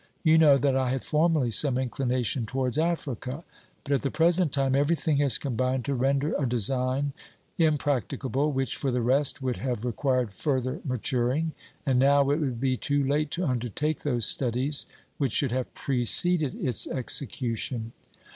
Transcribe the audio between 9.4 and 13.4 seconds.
would have required further maturing, and now it would be too late